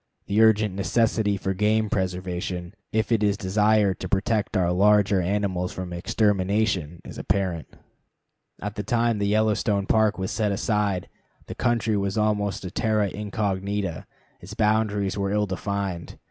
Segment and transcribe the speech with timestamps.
[0.25, 5.71] The urgent necessity for game preservation, if it is desired to protect our larger animals
[5.71, 7.67] from extermination, is apparent.
[8.63, 11.07] At the time the Yellowstone Park was set aside,
[11.45, 14.07] the country was almost a terra incognita;
[14.39, 16.15] its boundaries were ill defined.